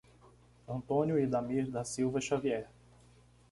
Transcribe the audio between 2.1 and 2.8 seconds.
Xavier